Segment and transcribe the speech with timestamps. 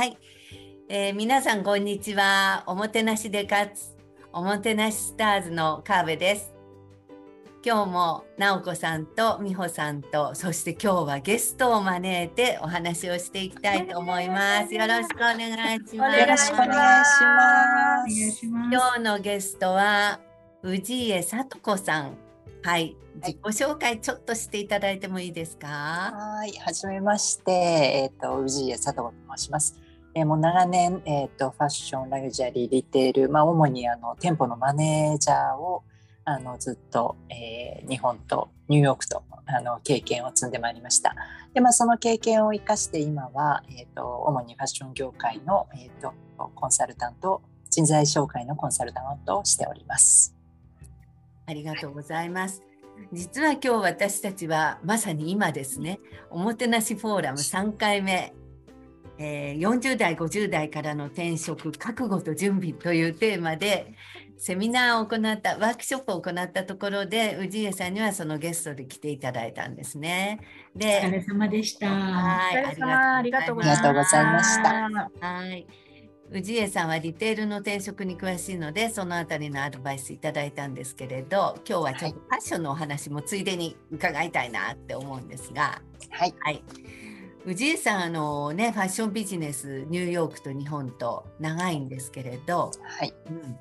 [0.00, 0.16] はい、
[0.88, 2.64] えー、皆さんこんにちは。
[2.66, 3.94] おもてなしで勝つ
[4.32, 6.54] おもてなしスターズの川辺です。
[7.62, 14.72] 今日も直子さんと美穂さんとそして今日はゲストを招いてお話をしていきたいと思います。
[14.74, 16.18] よろしくお願いします。
[16.18, 18.46] よろしくお願いします。
[18.46, 20.18] 今日のゲストは
[20.62, 22.16] 氏家聡子さん。
[22.62, 25.66] はい、自己紹介ちょっとしていただいてもいいですか？
[25.66, 29.89] はい、はじめまして、えっ、ー、と氏家聡子と申します。
[30.14, 35.82] えー、もう長年、えーと、ファッションラグジュアリーリテール、まあ、主にあの店舗のマネージャーを
[36.24, 41.14] あのずっと、えー、日本とニューヨークとあの経験を積んでまいりました。
[41.54, 46.12] で、まあ、その経験を生かして今は、えーと、主にファッション業界の、えーと、
[46.54, 50.34] コンサルタント人材紹介のコンサルタントをしております。
[51.46, 52.62] ありがとうございます。
[53.12, 58.34] 実は今日私たちはまさに今ですねおもてなしフォーラム3回目
[59.22, 63.92] えー、40代50代からの転職覚悟と準備というテーマで
[64.38, 70.40] セミナーを行ったワークショップを行ったところで氏家さんにはそのゲストで来ていただいたんですね。
[70.74, 71.86] でお疲れ様でした。
[71.86, 74.90] はい、ありがとうございました。
[75.20, 75.66] はい。
[76.32, 86.62] 氏家さんはリテールの転職に詳しいのでそのあたりのアドバイスいただいたんですけれど今日はちょっとファッションのお話もついでに伺いたいなって思うんですがはい、はい
[87.46, 93.14] 氏家さんあのねファッションビジネスニューヨークと日本と長いんですけれど、はい。
[93.30, 93.56] うん、フ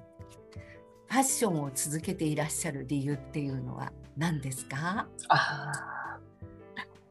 [1.09, 5.08] ァッションを続けていらっしゃる理由っていうのは何ですか？
[5.30, 6.17] あ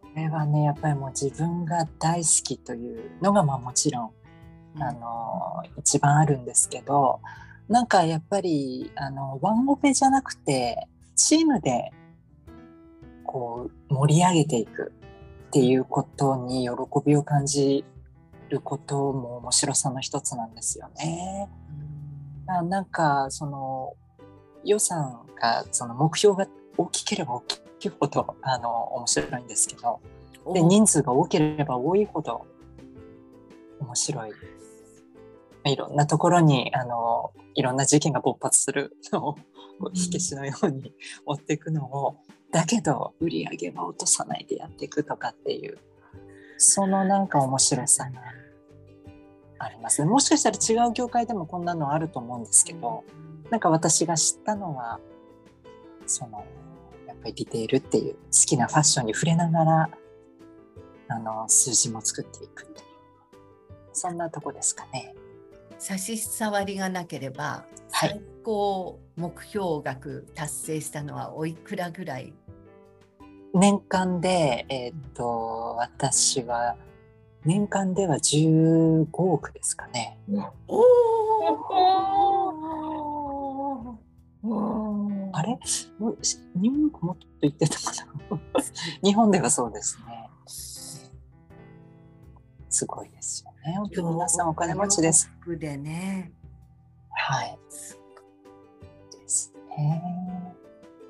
[0.03, 4.11] これはねやっぱりもう自分が大好きというのがまあもちろん、
[4.77, 7.21] うん、あの一番あるんですけど
[7.69, 11.91] なんかやっぱりあのワンオペじゃなくてチームで
[13.25, 14.93] こう盛り上げていく
[15.49, 16.71] っていうことに喜
[17.07, 17.83] びを感じ
[18.51, 21.49] ることも面白さの一つなんですよね。
[22.61, 23.95] うん、なんかその
[24.63, 27.41] 予算がその目標が大きければ大
[27.79, 30.01] きいほどあの面白いんですけど
[30.53, 32.47] で人数が多ければ多いほど
[33.81, 34.33] 面白い。
[35.65, 39.37] いろんなところにあのいろんな事件が勃発するのを
[39.93, 40.93] 火消しのように
[41.25, 42.17] 追っていくのを
[42.51, 45.79] だけど売り上げは落とさないでやっていくとかっていう。
[46.59, 48.21] そのなんか面白さが
[49.61, 50.09] ありますね。
[50.09, 53.05] もしかしたら違う業界でもこんなのあると思うんですけど
[53.51, 54.99] なんか私が知ったのは
[56.07, 56.45] その
[57.07, 59.91] やっぱりディテールっていう好きなファッションに触れながら
[61.09, 62.89] あの数字も作っていくという。
[63.93, 65.15] そんなとこですかね。
[65.79, 72.33] 差し障りがなければ最高目標額達成したのはおいくらぐらい？
[73.53, 76.77] 年間で、えー、っと私は
[77.45, 80.17] 年間では15億ですかね。
[80.67, 80.83] お
[84.45, 85.59] おあれ？
[85.61, 87.93] 日本もっと言ってたか
[88.31, 88.41] な？
[89.05, 90.31] 日本ではそうですね。
[92.71, 93.79] すごいですよね。
[93.95, 95.31] 皆さんお金持ちです。
[95.47, 96.33] でね。
[97.11, 97.59] はい。
[97.69, 97.98] ですね。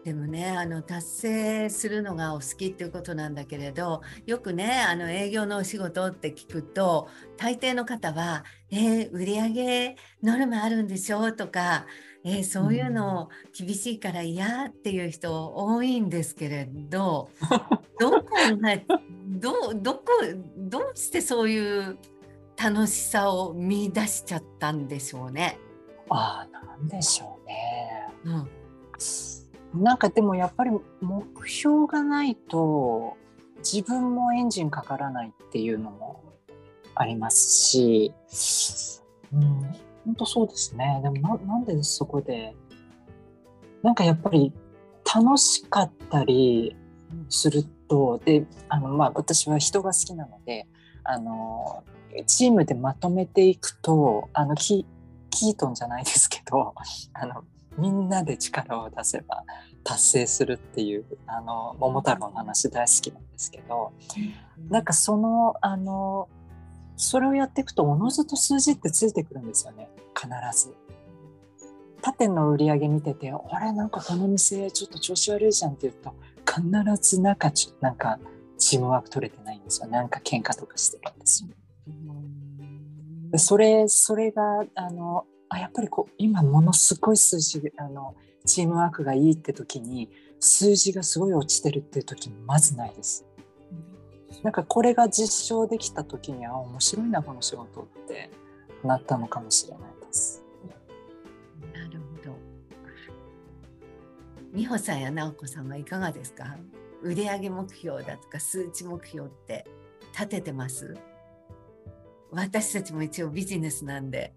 [0.05, 11.85] でもねあの達成するのがお好きっていうことなんだけれどよくねあの営業のお仕事って聞くと大抵の方は「えー、売上ノルマあるんでしょ?」とか、
[12.25, 17.29] えー、そういうの厳しいから嫌っていう人多いんですけれど
[18.01, 18.27] どこ
[18.63, 18.79] が
[19.27, 20.05] どどこ
[20.57, 21.99] どうしてそういう
[22.57, 25.59] 楽しさを見出しちゃったんでしょうね。
[26.11, 27.89] ああなんでしょうね。
[28.25, 28.49] うん、
[29.75, 30.71] なんかでもやっぱり
[31.01, 33.17] 目標がないと
[33.59, 36.23] 自分もエンジンかからないっていうのも
[36.95, 38.13] ありますし、
[39.33, 39.43] うん、
[40.05, 41.01] 本当そうですね。
[41.03, 42.55] でもななんでそこで
[43.83, 44.53] なんかやっぱり
[45.15, 46.77] 楽しかったり
[47.29, 50.67] するとであのまあ私は人が好きなので
[51.05, 51.85] あの
[52.27, 54.87] チームでまとめていくとあのき
[55.31, 56.75] キートンじゃないですけど
[57.15, 57.45] あの
[57.79, 59.45] みんなで力を出せば
[59.85, 63.93] 達成するっていうあの桃太郎の話大好きなんですけど、
[64.69, 66.29] なんかそのあの
[66.97, 70.29] それをやっていくとおのずと数字ってついてくるんですよね必
[70.59, 70.75] ず。
[72.01, 76.15] 他店の売り上げ見てて「あれなんかこの店ちょっと調子悪いじゃん」って言うと
[76.47, 76.63] 必
[77.03, 78.19] ずなんかなんか
[78.57, 81.49] チームワーク取れてないんですよなんか喧嘩とかしてるんですよ。
[83.37, 88.15] それそれがあのあやっぱりこう今ものすごい数字あの
[88.45, 90.11] チームワークがいいって時に
[90.41, 93.25] 数字がすごい落ちてるっていう時まずないです。
[94.43, 98.31] なんかこれが実証できた時には面白いなこの仕事って
[98.85, 100.45] なったのかもしれないです。
[101.75, 102.37] なるほど。
[104.53, 106.57] 美穂さんや直子さんはいかがですか？
[107.03, 109.67] 売上目標だとか数値目標って
[110.13, 110.97] 立ててます？
[112.31, 114.35] 私たちも一応ビジネスなんで、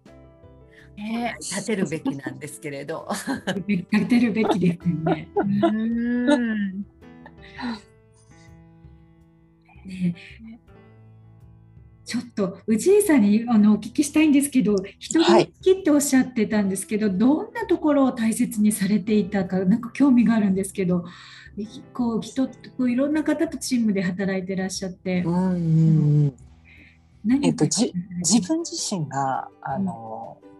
[0.96, 3.08] えー、立てるべきなんですけれど。
[3.66, 5.28] 立てるべきですよね。
[5.34, 6.86] うん。
[9.84, 10.14] ね
[12.04, 21.06] ちょっと氏家さんにあのお聞きしたいんですけど人が好きっておっしゃってたんですけど、はい、どんなところを大切にされていたかなんか興味があるんですけど
[21.94, 25.22] こう人こういろんな方とチームで働いてらっしゃって。
[25.22, 25.58] うんう
[26.28, 26.34] ん
[27.44, 30.50] えっと、じ自分自身があの、うん、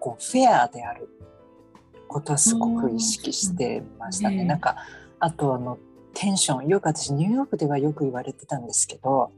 [0.00, 1.08] こうフェアである
[2.08, 4.44] ことはすごく意識してましたね。
[4.44, 4.76] なんか
[5.20, 5.78] あとあの
[6.14, 6.66] テンション。
[6.66, 9.30] よく私ニューヨークではよく言われてたんですけど、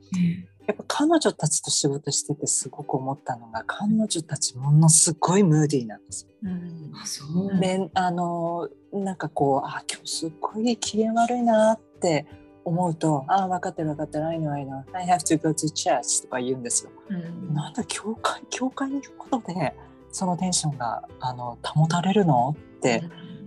[0.66, 6.30] やっぱ彼女たちと仕事しててすごく思ったのが彼女たちものすごいムーディーなんですよ。
[6.44, 7.60] うん、あそう。
[7.60, 12.26] であのなんかこうあ今日すっごい機嫌悪いなって
[12.64, 14.26] 思うと「ああ分かってる分かってる。
[14.26, 16.90] I know I know I have to go to church」とか言うんですよ。
[17.10, 17.14] う
[17.50, 19.74] ん、なんだ教会教会に行くことで
[20.12, 22.54] そのテンションがあの保たれるの？
[22.78, 23.02] って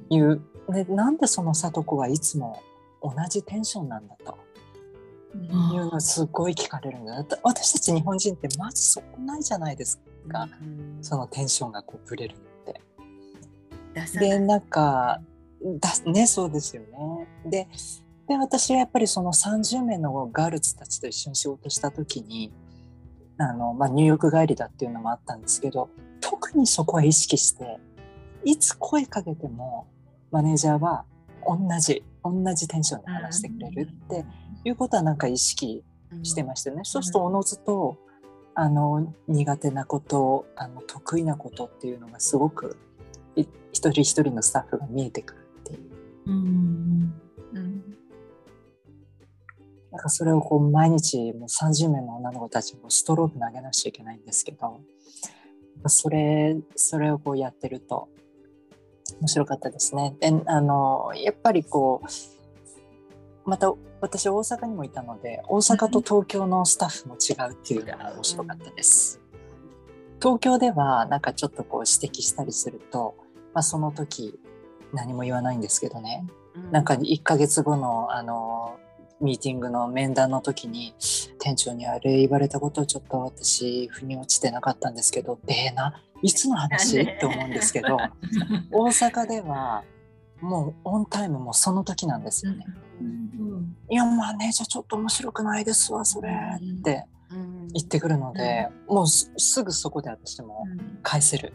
[0.09, 2.62] いう、でなんでその里子はいつも
[3.01, 4.38] 同じテンションなんだと？
[5.35, 12.81] いうのすごい聞かれるんだ私たち日本人ってまずそこないじゃないですか、うん、そのテンションがこうぶれるって。
[14.19, 15.21] でなんか
[15.79, 17.27] だねそうですよね。
[17.45, 17.67] で
[18.27, 22.51] で私はやっぱりその30名のガールズたちと一緒に仕事した時に
[23.38, 25.89] あの、まあ、ニューヨーク帰りだっていうのもあったんですけど
[26.27, 27.77] 特にそこは意識して
[28.44, 29.88] いつ声かけても
[30.31, 31.06] マネージャーは
[31.45, 34.25] 同じ同じテンションで話してくれるって
[34.63, 35.83] いうことはなんか意識
[36.24, 36.81] してましたよね。
[36.83, 37.98] そうするとおのずと
[38.56, 42.77] あの苦手なことあの得意なことっていうのがすごく
[43.36, 45.80] 一人一人のスタッフが見えてくるっていう。
[46.25, 47.13] うん
[49.92, 54.81] なんかそれをこう毎日もう30名の女の子たちもストローク投げなくちゃいけないんですけど
[55.88, 58.10] それそれをこうやってると
[59.19, 60.16] 面白かったですね。
[60.19, 69.22] であのやっぱりこうまた私大阪にもいたので大阪と東京のスタッフも違うっていうのが面白かったです。
[70.22, 73.16] 東京ではなんかちょっとこう指摘したりすると、
[73.54, 74.39] まあ、その時
[74.94, 76.25] 何も言わないんですけどね、
[76.56, 78.80] うん、なんか1ヶ月後のあの
[79.21, 80.94] ミーティングの面談の時に
[81.39, 87.01] 店長にあれ言われたことをちょっと私腑に落ちてなかったんですけどでないつの話？
[87.01, 87.97] って思うんですけど
[88.71, 89.83] 大阪では
[90.41, 92.65] もうオンタイムもその時なんですよね。
[93.01, 93.25] うん
[93.89, 97.06] いやまあねじゃあちょっと面白くないですわそれって
[97.73, 100.65] 言ってくるので、もうすぐそこで私も
[101.03, 101.53] 返せる。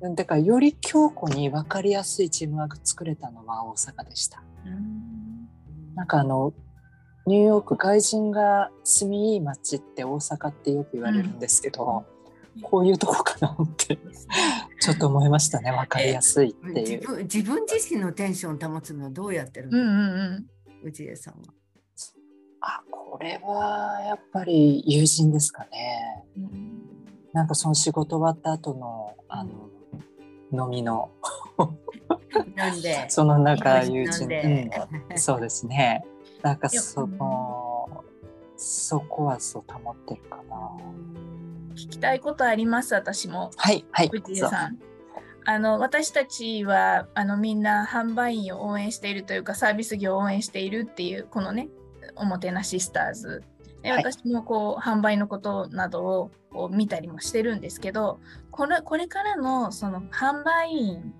[0.00, 4.42] だからより強固に分かりやすいチームワーク作れたのは大阪でした。
[5.94, 6.52] なんかあの
[7.26, 12.04] ニューヨーク外人が住みいい街って大阪ってよく言われるんですけど、
[12.56, 13.98] うん、こういうとこかなって
[14.80, 16.98] ちょっと思いましたね分かりやすいっていう。
[16.98, 19.96] 自分自分自身のテンションを保つのはどうやってるの、うんうん
[20.82, 21.54] うん、内江さんは。
[22.60, 26.82] あこれはやっぱり友人ですかね、うん、
[27.32, 29.68] なんかその仕事終わった後のあの、
[30.52, 31.10] うん、飲みの
[32.54, 33.06] なんで。
[33.08, 34.28] その中友人、
[35.10, 36.04] うん、そうですね。
[36.42, 38.04] なんかその
[38.56, 40.70] そこはそう保ってるかな。
[41.74, 43.50] 聞きたいことあります私も。
[43.56, 44.78] はいはいさん。
[45.46, 51.68] あの私たちはあのみんな販売員を応援しているというかサービス業を応援しているっていうこのね
[52.16, 53.42] おもてなしスターズ。
[53.82, 58.18] で私もこう、販売のことなどをこう見たりもしてるんですけど
[58.50, 61.14] これこれからのその販売員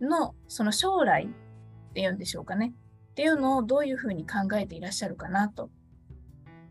[0.00, 2.74] のその将来っていうんでしょうかね。
[3.10, 5.70] っていうのをどういうふうに考えていらっしゃるかなと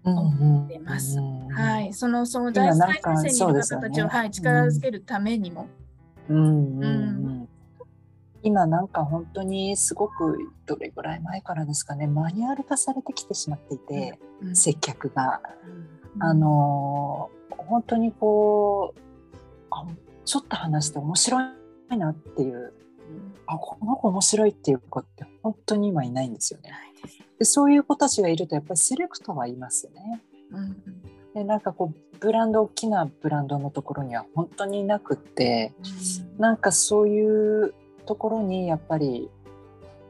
[0.03, 1.19] 思ってます。
[1.19, 5.67] うんうん、はい、そのその第三目線にいる方たちを、ね、はい、力づけるためにも。
[6.29, 7.49] うんうんうん
[8.41, 12.07] 今なんか本当にすごくどれぐらい前からですかね。
[12.07, 15.41] マニュアル化されてきてしまっていて、うん、接客が、
[16.15, 18.99] うん、あの本当にこう
[19.71, 19.85] あ
[20.23, 21.41] ちょっと話して面白
[21.91, 22.73] いなっていう
[23.51, 26.71] あこの子面白いっていう子って本当に今いないんですよね。
[27.39, 30.21] でそういう子たちがいるとやっぱりセレクトはいますよね。
[30.51, 30.75] うん、
[31.33, 35.73] でなんかこうブランド大きなブランドのところには本当にいなくって、
[36.35, 37.73] うん、なんかそういう
[38.05, 39.31] ところにやっぱり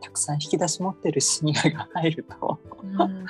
[0.02, 3.26] たくさん引き出し持ってるシニアが入ると、うん、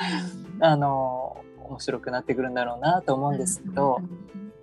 [0.60, 4.02] あの面白くなってくるんだろうなと思うんですけど、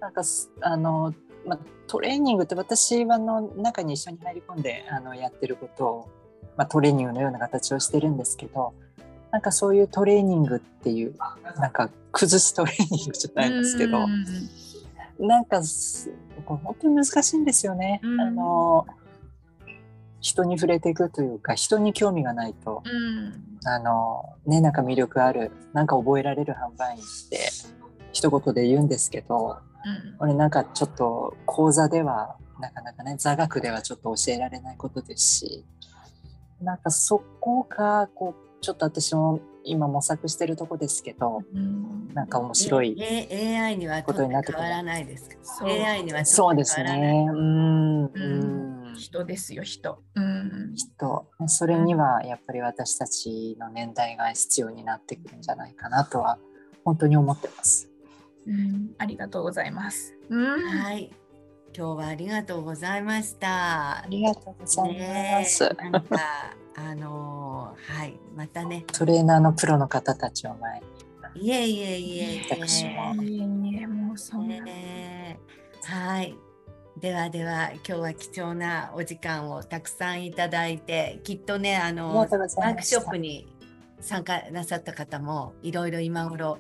[0.01, 0.23] なんか
[0.63, 1.15] あの、
[1.47, 6.09] まあ、トレーニングって私はの中に一緒に入り込んであのやってることを、
[6.57, 8.75] まあ、トレーニングのような形をしてるんですけど
[9.31, 11.15] なんかそういうトレーニングっていう
[11.59, 14.07] なんか崩すトレーニングじゃないんですけど、
[15.19, 15.61] なんか
[16.47, 18.01] 本当に難しいんですよね。
[18.03, 18.87] あの
[20.21, 27.51] 人に触れていくというか人に興味がないと、うん、あのねなんか魅力あるなんか覚えられる販売員って
[28.17, 35.65] 一言で言うんですけど、うん、俺なんかちょっと講座ではなかなかね座学ではちょっと教えられないことですし
[36.63, 45.29] なんかそこがこうちょっと私も今模索してるとこですけど、うん、なんか面白い AI にはことになって変わらないです。
[45.29, 47.27] か AI にはそうですね。
[47.31, 51.29] うん、うん、人ですよ人、うん、人。
[51.49, 56.39] それにはやっぱり私たちの年代が必要になってくるんじゃないかなとは
[56.85, 57.91] 本当に思ってます、
[58.47, 61.11] うん、ありがとうございます、うん、はい。
[61.77, 63.99] 今日はありがとうございました。
[63.99, 64.99] ありがとうござい
[65.41, 65.69] ます。
[65.69, 66.19] ね、なんか
[66.75, 68.19] あのー、はい。
[68.35, 68.85] またね。
[68.93, 70.87] トレーナーのプロの方たちを前に。
[71.39, 75.39] いえいえいえ私もいえいえもうそんな、ね、
[75.83, 76.35] はい。
[76.99, 83.47] ではでは今日は貴重なお時間をたくさんいただいてきっとねあのワークショップに
[84.01, 86.59] 参加なさった方もいろいろ今頃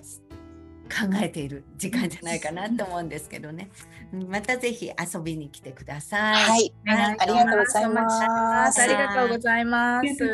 [0.87, 3.71] 考えている時間じゃないかなと思うんですけどね。
[4.13, 6.35] またぜひ遊びに来てください。
[6.35, 8.83] はい、はい、ありがとうございます。
[8.83, 10.07] ありがとうございます。
[10.09, 10.25] 失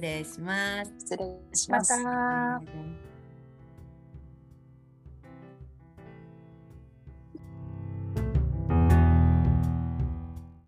[0.00, 0.92] 礼します。
[0.98, 2.02] 失礼します。
[2.02, 3.15] また。